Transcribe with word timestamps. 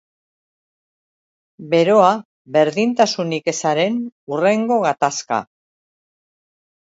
Beroa, 1.73 2.07
berdintasunik 2.55 3.51
ezaren 3.53 4.01
hurrengo 4.09 4.79
gatazka. 4.87 5.41